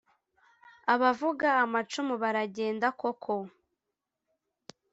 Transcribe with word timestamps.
abavuga 0.93 1.47
amacumu 1.63 2.13
baragenda 2.23 2.87
koko 2.99 3.35